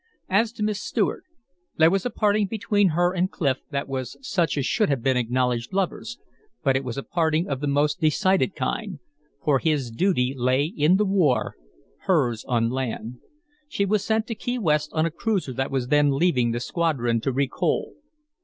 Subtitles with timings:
[0.29, 1.25] As to Miss Stuart;
[1.77, 5.15] there was a parting between her and Clif that was such as should be between
[5.17, 6.17] acknowledged lovers,
[6.63, 8.97] but it was a parting of the most decided kind,
[9.45, 11.53] for his duty lay in the war,
[12.07, 13.19] hers on land.
[13.67, 17.21] She was sent to Key West on a cruiser that was then leaving the squadron
[17.21, 17.93] to recoal.